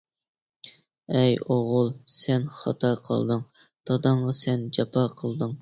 [1.19, 3.47] ئەي ئوغۇل سەن خاتا قىلدىڭ،
[3.91, 5.49] داداڭغا سەن جاپا قىلدىڭ.